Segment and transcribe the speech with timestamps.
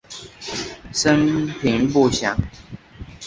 [0.91, 2.35] 生平不详。